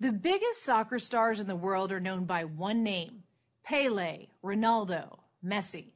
[0.00, 3.22] The biggest soccer stars in the world are known by one name
[3.64, 5.86] Pele, Ronaldo, Messi.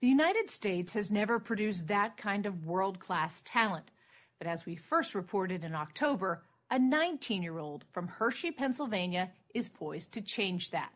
[0.00, 3.90] The United States has never produced that kind of world class talent.
[4.38, 9.68] But as we first reported in October, a 19 year old from Hershey, Pennsylvania is
[9.68, 10.92] poised to change that.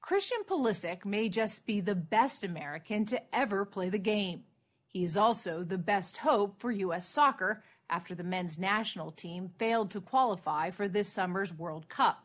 [0.00, 4.44] Christian Pulisic may just be the best American to ever play the game.
[4.86, 7.06] He is also the best hope for U.S.
[7.06, 12.24] soccer after the men's national team failed to qualify for this summer's World Cup.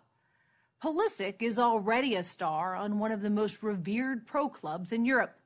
[0.82, 5.38] Pulisic is already a star on one of the most revered pro clubs in Europe.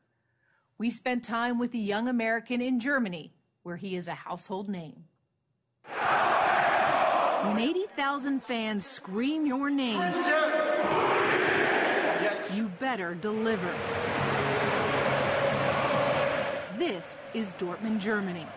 [0.78, 5.06] We spent time with the young American in Germany, where he is a household name.
[7.44, 10.00] When 80,000 fans scream your name,
[12.54, 13.74] you better deliver.
[16.78, 18.48] This is Dortmund, Germany.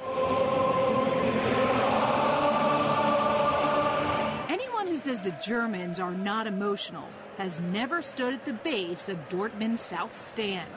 [4.48, 9.18] Anyone who says the Germans are not emotional has never stood at the base of
[9.28, 10.68] Dortmund's South Stand.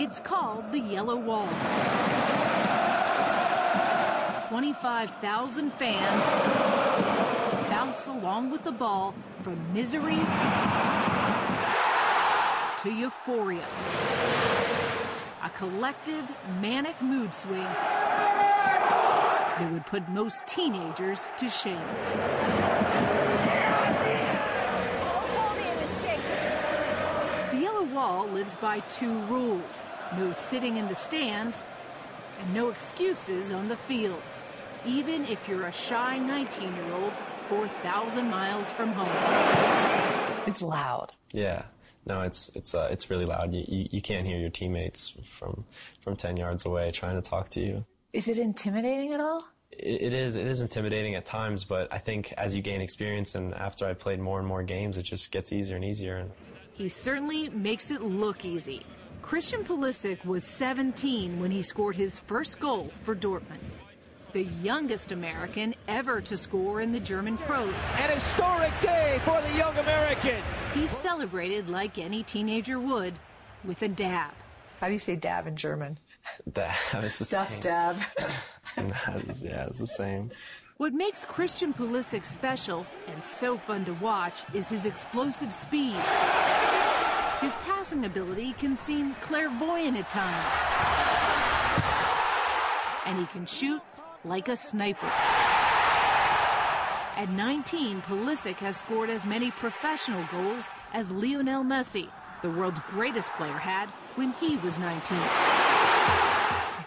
[0.00, 1.48] It's called the Yellow Wall.
[4.48, 6.24] 25,000 fans
[7.70, 10.20] bounce along with the ball from misery
[12.82, 13.64] to euphoria.
[15.42, 17.62] A collective manic mood swing
[19.58, 21.80] that would put most teenagers to shame.
[27.50, 29.82] The Yellow Wall lives by two rules
[30.16, 31.64] no sitting in the stands
[32.40, 34.20] and no excuses on the field,
[34.84, 37.12] even if you're a shy 19 year old
[37.50, 40.44] 4,000 miles from home.
[40.46, 41.12] It's loud.
[41.32, 41.64] Yeah.
[42.06, 43.52] No, it's it's uh, it's really loud.
[43.52, 45.64] You, you you can't hear your teammates from
[46.00, 47.84] from ten yards away trying to talk to you.
[48.14, 49.44] Is it intimidating at all?
[49.70, 53.34] It, it is it is intimidating at times, but I think as you gain experience
[53.34, 56.16] and after I played more and more games, it just gets easier and easier.
[56.16, 56.30] And
[56.72, 58.80] He certainly makes it look easy.
[59.20, 63.60] Christian Pulisic was 17 when he scored his first goal for Dortmund.
[64.32, 67.74] The youngest American ever to score in the German pros.
[67.94, 70.40] An historic day for the young American.
[70.72, 73.14] He celebrated like any teenager would
[73.64, 74.30] with a dab.
[74.80, 75.98] How do you say dab in German?
[76.54, 77.62] that it's the Das same.
[77.62, 77.96] dab.
[78.76, 80.30] That is- yeah, it's the same.
[80.76, 85.96] What makes Christian Pulisic special and so fun to watch is his explosive speed.
[87.40, 90.54] His passing ability can seem clairvoyant at times.
[93.06, 93.82] And he can shoot
[94.24, 95.10] like a sniper.
[97.16, 102.08] At 19, Pulisic has scored as many professional goals as Lionel Messi,
[102.42, 105.18] the world's greatest player, had when he was 19.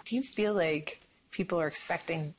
[0.06, 2.34] Do you feel like people are expecting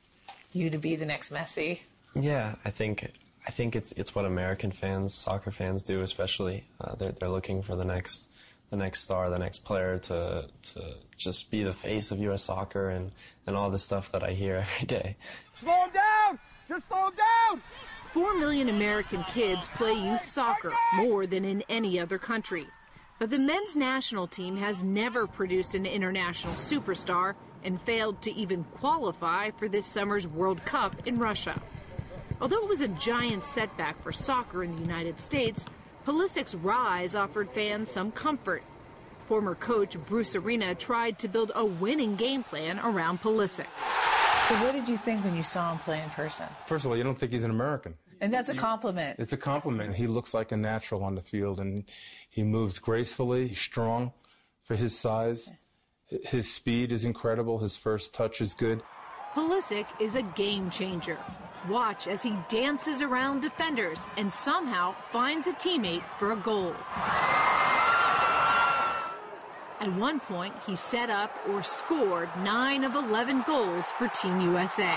[0.52, 1.80] you to be the next Messi?
[2.14, 3.12] Yeah, I think
[3.46, 6.64] I think it's it's what American fans, soccer fans do, especially.
[6.80, 8.28] Uh, they're they're looking for the next
[8.76, 12.42] the next star, the next player to to just be the face of U.S.
[12.42, 13.12] soccer and
[13.46, 15.16] and all the stuff that I hear every day.
[15.60, 16.38] Slow him down!
[16.68, 17.62] Just slow him down!
[18.12, 22.66] Four million American kids play youth soccer, more than in any other country.
[23.18, 28.64] But the men's national team has never produced an international superstar and failed to even
[28.64, 31.60] qualify for this summer's World Cup in Russia.
[32.40, 35.64] Although it was a giant setback for soccer in the United States,
[36.06, 38.62] Pulisic's rise offered fans some comfort.
[39.26, 43.66] Former coach Bruce Arena tried to build a winning game plan around Pulisic.
[44.48, 46.46] So, what did you think when you saw him play in person?
[46.66, 47.94] First of all, you don't think he's an American.
[48.20, 49.18] And that's a compliment.
[49.18, 49.94] It's a compliment.
[49.94, 51.84] He looks like a natural on the field, and
[52.28, 53.48] he moves gracefully.
[53.48, 54.12] He's strong
[54.62, 55.50] for his size.
[56.06, 57.58] His speed is incredible.
[57.58, 58.82] His first touch is good.
[59.34, 61.18] Pulisic is a game changer.
[61.68, 66.72] Watch as he dances around defenders and somehow finds a teammate for a goal.
[69.80, 74.96] At one point, he set up or scored 9 of 11 goals for Team USA.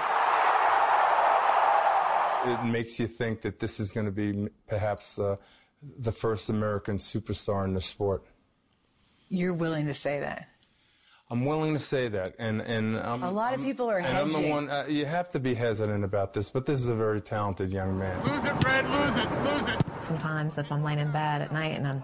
[2.45, 5.35] It makes you think that this is going to be perhaps uh,
[5.99, 8.23] the first American superstar in the sport.
[9.29, 10.47] You're willing to say that.
[11.29, 14.17] I'm willing to say that, and and I'm, A lot of I'm- people are and
[14.17, 14.69] I'm the one.
[14.69, 17.97] Uh, you have to be hesitant about this, but this is a very talented young
[17.99, 18.17] man.
[18.25, 19.83] Lose it, Fred, lose it, lose it.
[20.03, 22.03] Sometimes if I'm laying in bed at night and I'm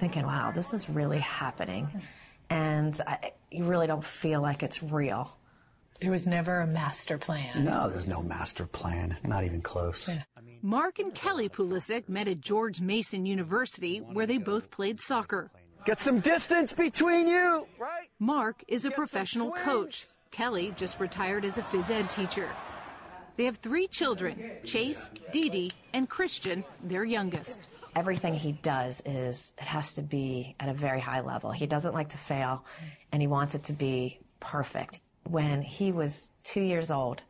[0.00, 1.86] thinking, wow, this is really happening.
[2.48, 5.36] and I, you really don't feel like it's real.
[6.00, 7.64] There was never a master plan.
[7.64, 10.08] No, there's no master plan, not even close.
[10.08, 10.22] Yeah.
[10.62, 15.50] Mark and Kelly Pulisic met at George Mason University, where they both played soccer.
[15.84, 18.08] Get some distance between you, right?
[18.20, 20.06] Mark is a professional coach.
[20.30, 22.48] Kelly just retired as a phys ed teacher.
[23.36, 27.60] They have three children Chase, Dee Dee, and Christian, their youngest.
[27.96, 31.50] Everything he does is, it has to be at a very high level.
[31.50, 32.64] He doesn't like to fail,
[33.10, 35.00] and he wants it to be perfect.
[35.24, 37.22] When he was two years old,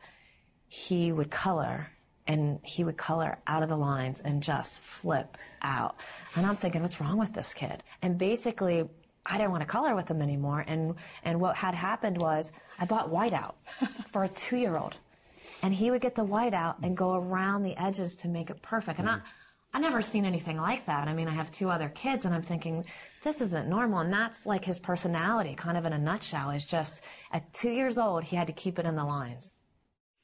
[0.67, 1.87] he would color
[2.27, 5.95] and he would color out of the lines and just flip out.
[6.35, 7.83] And I'm thinking, what's wrong with this kid?
[8.01, 8.87] And basically,
[9.25, 10.63] I didn't want to color with him anymore.
[10.67, 13.55] And, and what had happened was I bought whiteout
[14.11, 14.95] for a two year old.
[15.61, 18.99] And he would get the whiteout and go around the edges to make it perfect.
[18.99, 19.19] And I,
[19.73, 21.07] I never seen anything like that.
[21.07, 22.85] I mean, I have two other kids and I'm thinking,
[23.23, 23.99] this isn't normal.
[23.99, 27.01] And that's like his personality, kind of in a nutshell, is just
[27.31, 29.51] at two years old, he had to keep it in the lines.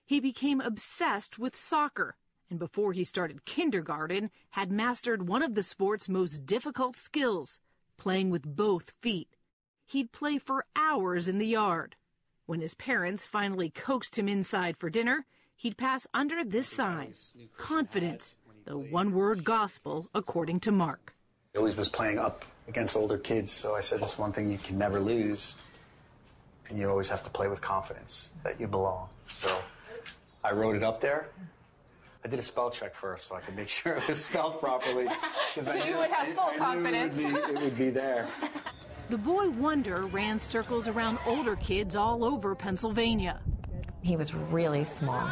[0.10, 2.16] He became obsessed with soccer,
[2.50, 7.60] and before he started kindergarten, had mastered one of the sport's most difficult skills,
[7.96, 9.28] playing with both feet.
[9.86, 11.96] He'd play for hours in the yard.
[12.48, 17.14] When his parents finally coaxed him inside for dinner, he'd pass under this sign,
[17.60, 18.34] confident,
[18.66, 21.14] the one word gospel according to Mark.
[21.54, 24.58] He always was playing up against older kids, so I said, that's one thing you
[24.58, 25.54] can never lose.
[26.68, 29.10] And you always have to play with confidence that you belong.
[29.32, 29.62] So
[30.44, 31.28] I wrote it up there.
[32.24, 35.08] I did a spell check first so I could make sure it was spelled properly.
[35.56, 37.20] 'cause So I you would have I- full I knew confidence.
[37.24, 38.28] It would, be, it would be there.
[39.10, 43.40] The boy wonder ran circles around older kids all over Pennsylvania.
[44.02, 45.28] He was really small.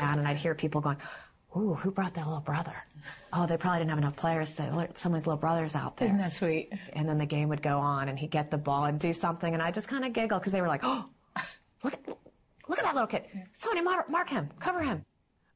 [0.00, 0.96] And I'd hear people going,
[1.56, 2.74] Ooh, who brought their little brother?
[3.32, 4.54] Oh, they probably didn't have enough players.
[4.54, 6.06] So someone's little brother's out there.
[6.06, 6.70] Isn't that sweet?
[6.92, 9.52] And then the game would go on, and he'd get the ball and do something,
[9.54, 11.06] and I just kind of giggle because they were like, "Oh,
[11.82, 12.06] look at
[12.68, 13.26] look at that little kid!
[13.52, 15.04] Somebody mark, mark him, cover him."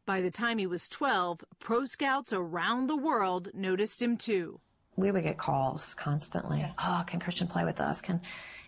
[0.04, 4.60] By the time he was 12, pro scouts around the world noticed him too.
[4.96, 6.66] We would get calls constantly.
[6.78, 8.00] Oh, can Christian play with us?
[8.00, 8.20] Can,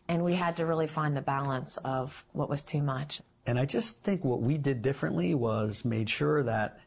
[0.09, 3.21] and we had to really find the balance of what was too much.
[3.47, 6.79] And I just think what we did differently was made sure that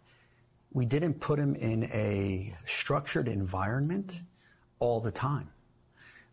[0.72, 4.22] we didn't put him in a structured environment
[4.80, 5.50] all the time.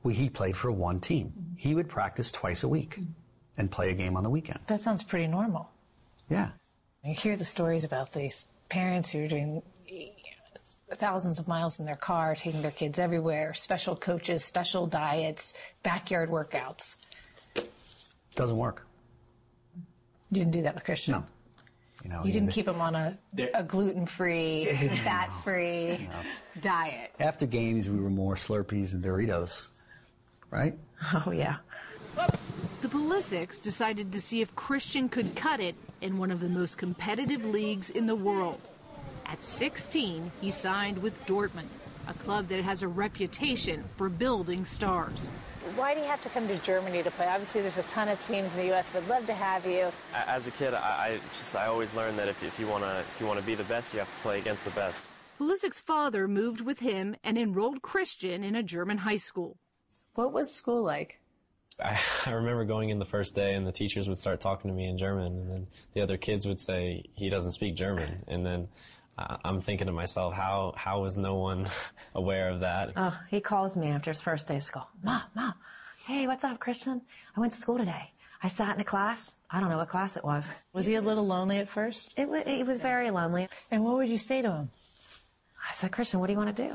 [0.03, 1.33] We, he played for one team.
[1.57, 3.01] He would practice twice a week
[3.57, 4.61] and play a game on the weekend.
[4.67, 5.71] That sounds pretty normal.
[6.31, 6.51] Yeah.
[7.05, 9.63] You hear the stories about these parents who are doing
[10.97, 15.53] thousands of miles in their car, taking their kids everywhere, special coaches, special diets,
[15.83, 16.97] backyard workouts.
[18.35, 18.87] Doesn't work.
[20.31, 21.13] You didn't do that with Christian.
[21.13, 21.25] No.
[22.03, 23.19] You know, You didn't the- keep him on a,
[23.55, 24.67] a gluten-free,
[25.05, 26.09] fat-free
[26.61, 27.13] diet.
[27.19, 29.67] After games, we were more Slurpees and Doritos,
[30.51, 30.77] right?
[31.15, 31.57] Oh yeah.
[32.95, 36.79] The Pulisics decided to see if Christian could cut it in one of the most
[36.79, 38.61] competitive leagues in the world.
[39.27, 41.67] At 16, he signed with Dortmund,
[42.07, 45.33] a club that has a reputation for building stars.
[45.75, 47.27] Why do you have to come to Germany to play?
[47.27, 48.95] Obviously, there's a ton of teams in the U.S.
[48.95, 49.91] Would love to have you.
[50.15, 53.01] As a kid, I, I just I always learned that if, if you want to
[53.01, 55.05] if you want to be the best, you have to play against the best.
[55.41, 59.59] Pulisic's father moved with him and enrolled Christian in a German high school.
[60.15, 61.19] What was school like?
[61.83, 64.77] I, I remember going in the first day and the teachers would start talking to
[64.77, 68.45] me in German and then the other kids would say he doesn't speak German and
[68.45, 68.69] then
[69.19, 71.67] I- I'm thinking to myself how how is no one
[72.15, 74.87] aware of that Oh, he calls me after his first day of school.
[75.03, 75.55] Mom, mom,
[76.07, 77.01] hey, what's up, Christian?
[77.37, 78.11] I went to school today.
[78.43, 79.37] I sat in a class.
[79.51, 80.55] I don't know what class it was.
[80.75, 82.13] Was he a little lonely at first?
[82.19, 83.49] It, wa it was very lonely.
[83.71, 84.71] And what would you say to him?
[85.67, 86.69] I said, Christian, what do you want to do?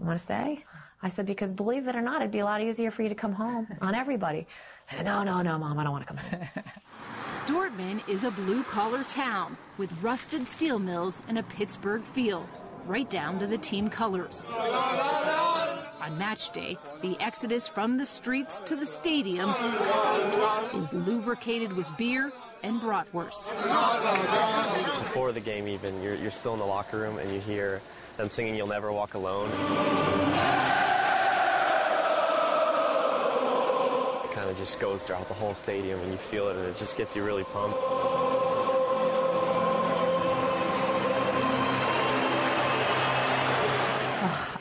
[0.00, 0.64] You want to stay?
[1.02, 3.14] I said, because believe it or not, it'd be a lot easier for you to
[3.14, 4.46] come home on everybody.
[5.02, 6.48] No, no, no, mom, I don't want to come home.
[7.46, 12.48] Dortmund is a blue collar town with rusted steel mills and a Pittsburgh feel,
[12.86, 14.44] right down to the team colors.
[14.48, 19.50] On match day, the exodus from the streets to the stadium
[20.74, 22.32] is lubricated with beer
[22.62, 23.48] and bratwurst.
[25.00, 27.80] Before the game, even you're you're still in the locker room and you hear
[28.16, 29.50] them singing "You'll Never Walk Alone."
[34.52, 36.98] It of just goes throughout the whole stadium and you feel it and it just
[36.98, 37.78] gets you really pumped.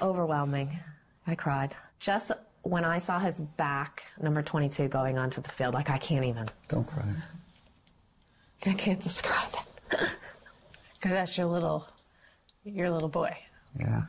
[0.02, 0.80] Overwhelming.
[1.28, 1.76] I cried.
[2.00, 2.32] Just
[2.62, 6.48] when I saw his back, number 22, going onto the field, like I can't even.
[6.70, 7.04] Don't cry.
[8.66, 9.50] I can't describe
[9.92, 10.00] it.
[10.94, 11.86] Because that's your little,
[12.64, 13.36] your little boy.
[13.78, 14.04] Yeah.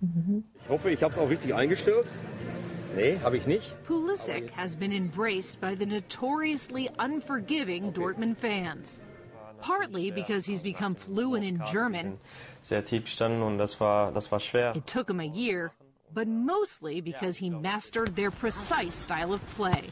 [0.00, 2.06] Ich hoffe, ich habe es auch richtig eingestellt.
[2.98, 3.74] Nee, habe ich nicht.
[3.86, 8.98] Pulisic has been embraced by the notoriously unforgiving Dortmund fans.
[9.60, 12.18] Partly because he's become fluent in German.
[12.62, 14.74] Sehr tief gestanden und das war, das war schwer.
[14.76, 15.72] It took him a year,
[16.12, 19.90] but mostly because he mastered their precise style of play.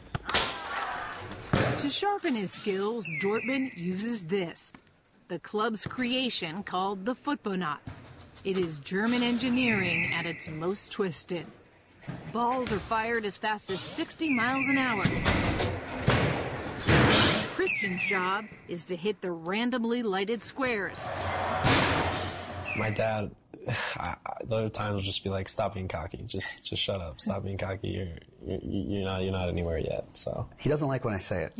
[1.79, 4.73] To sharpen his skills, Dortmund uses this
[5.29, 7.79] the club's creation called the Footbonaut.
[8.43, 11.45] It is German engineering at its most twisted.
[12.33, 15.03] Balls are fired as fast as 60 miles an hour.
[17.55, 20.97] Christian's job is to hit the randomly lighted squares.
[22.77, 23.31] My dad,
[23.97, 26.23] I, I, there are times will just be like, "Stop being cocky.
[26.25, 27.19] Just, just shut up.
[27.19, 27.89] Stop being cocky.
[27.89, 28.07] You're,
[28.45, 31.59] you're, you're not, you're not anywhere yet." So He doesn't like when I say it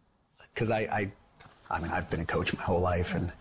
[0.54, 1.12] because I, I,
[1.70, 3.32] I mean, I've been a coach my whole life, and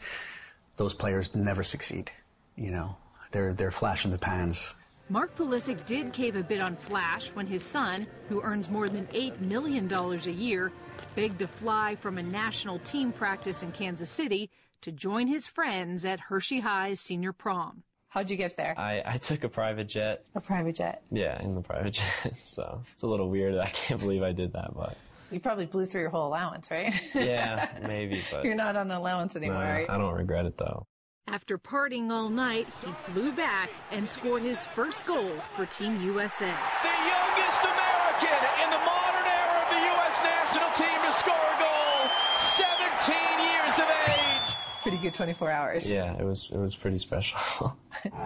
[0.78, 2.12] those players never succeed.
[2.56, 2.98] You know,
[3.32, 4.74] they're they're flash in the pans.
[5.10, 9.06] Mark Pulisic did cave a bit on Flash when his son, who earns more than
[9.08, 10.72] $8 million a year,
[11.16, 14.50] begged to fly from a national team practice in Kansas City
[14.82, 17.84] to join his friends at Hershey High's senior prom.
[18.10, 18.74] How'd you get there?
[18.78, 20.26] I, I took a private jet.
[20.36, 21.04] A private jet.
[21.10, 21.94] Yeah, in the private
[22.24, 22.34] jet.
[22.44, 23.58] So it's a little weird.
[23.58, 24.98] I can't believe I did that, but
[25.32, 26.94] You probably blew through your whole allowance, right?
[27.16, 28.22] yeah, maybe.
[28.30, 29.90] But You're not on allowance anymore, nah, right?
[29.90, 30.86] I don't regret it though.
[31.30, 36.54] After partying all night, he flew back and scored his first goal for Team USA.
[36.84, 40.16] The youngest American in the modern era of the U.S.
[40.24, 42.08] national team to score a goal,
[42.56, 44.56] 17 years of age.
[44.82, 45.92] Pretty good 24 hours.
[45.92, 47.78] Yeah, it was it was pretty special.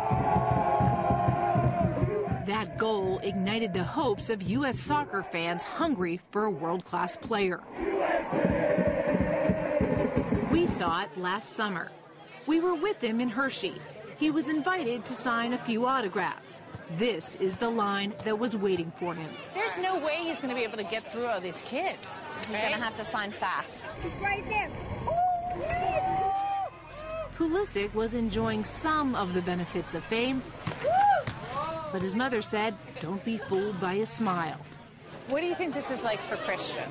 [2.47, 4.77] That goal ignited the hopes of U.S.
[4.77, 7.61] soccer fans hungry for a world class player.
[10.51, 11.91] We saw it last summer.
[12.51, 13.75] We were with him in Hershey.
[14.17, 16.61] He was invited to sign a few autographs.
[16.97, 19.29] This is the line that was waiting for him.
[19.53, 22.19] There's no way he's going to be able to get through all these kids.
[22.49, 23.97] He's going to have to sign fast.
[24.01, 24.69] He's right there.
[27.37, 30.43] Pulisic was enjoying some of the benefits of fame,
[31.93, 34.59] but his mother said, don't be fooled by his smile.
[35.29, 36.89] What do you think this is like for Christian?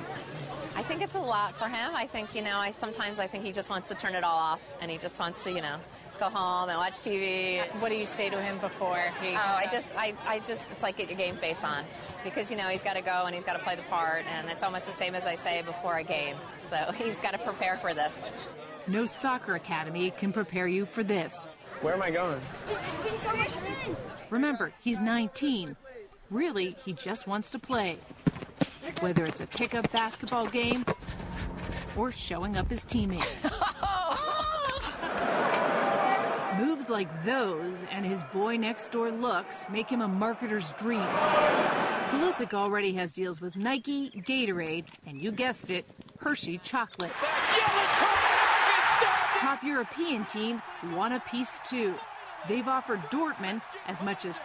[0.91, 1.95] I think it's a lot for him.
[1.95, 4.37] I think, you know, I sometimes I think he just wants to turn it all
[4.37, 5.77] off and he just wants to, you know,
[6.19, 7.65] go home and watch TV.
[7.79, 10.83] What do you say to him before he Oh, I just I, I just it's
[10.83, 11.85] like get your game face on.
[12.25, 14.85] Because you know, he's gotta go and he's gotta play the part and it's almost
[14.85, 16.35] the same as I say before a game.
[16.59, 18.27] So he's gotta prepare for this.
[18.85, 21.45] No soccer academy can prepare you for this.
[21.79, 22.41] Where am I going?
[24.29, 25.77] Remember, he's 19.
[26.31, 27.97] Really, he just wants to play.
[29.01, 30.85] Whether it's a pickup basketball game
[31.97, 33.43] or showing up his teammates.
[36.57, 41.05] Moves like those and his boy next door looks make him a marketer's dream.
[42.11, 45.85] Pulisic already has deals with Nike, Gatorade, and you guessed it,
[46.19, 47.11] Hershey chocolate.
[49.37, 50.63] Top European teams
[50.93, 51.93] want a piece too.
[52.47, 54.41] They've offered Dortmund as much as